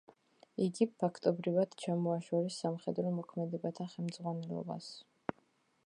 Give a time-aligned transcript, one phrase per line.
[0.67, 4.91] იგი, ფაქტობრივად, ჩამოაშორეს სამხედრო მოქმედებათა ხელმძღვანელობას.